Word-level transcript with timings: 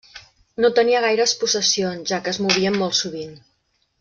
No 0.63 0.71
tenia 0.79 1.01
gaires 1.03 1.33
possessions, 1.43 2.07
ja 2.13 2.21
que 2.27 2.35
es 2.35 2.41
movien 2.47 2.81
molt 2.83 3.01
sovint. 3.05 3.39